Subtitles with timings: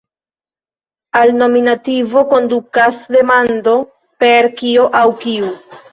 [1.19, 3.77] Al nominativo kondukas demando
[4.25, 5.53] per "kio" aŭ "kiu".